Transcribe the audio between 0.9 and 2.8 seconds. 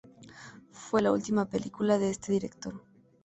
la última película de este director.